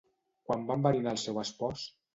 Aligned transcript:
Quan 0.47 0.65
va 0.71 0.79
enverinar 0.81 1.15
el 1.17 1.23
seu 1.27 1.41
espòs? 1.47 1.91